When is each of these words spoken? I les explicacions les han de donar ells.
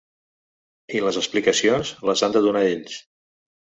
I 0.99 1.01
les 1.03 1.19
explicacions 1.21 1.91
les 2.11 2.25
han 2.29 2.35
de 2.39 2.43
donar 2.47 2.67
ells. 2.71 2.97